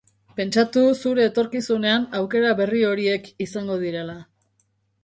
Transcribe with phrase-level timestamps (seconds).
[0.37, 4.19] Pentsatu zure etorkizunean aukera berri horiek izango direla.